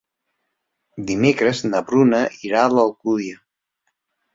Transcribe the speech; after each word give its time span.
Dimecres 1.11 1.63
na 1.69 1.85
Bruna 1.93 2.25
irà 2.51 2.67
a 2.67 2.75
l'Alcúdia. 2.77 3.41